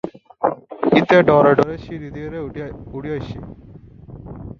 সে 0.99 1.17
ভয়ে-ভয়ে 1.29 1.77
সিঁড়ি 1.83 2.09
দিয়ে 2.15 2.27
উঠে 2.93 3.11
আসছে। 3.17 3.39